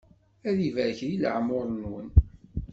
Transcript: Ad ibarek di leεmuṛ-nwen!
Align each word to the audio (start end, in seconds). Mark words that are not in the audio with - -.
Ad 0.49 0.57
ibarek 0.67 0.99
di 1.09 1.17
leεmuṛ-nwen! 1.21 2.07